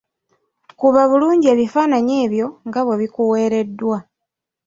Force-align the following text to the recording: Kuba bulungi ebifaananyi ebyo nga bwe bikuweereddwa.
Kuba 0.79 1.01
bulungi 1.09 1.45
ebifaananyi 1.53 2.15
ebyo 2.25 2.47
nga 2.67 2.81
bwe 2.85 2.99
bikuweereddwa. 3.01 3.97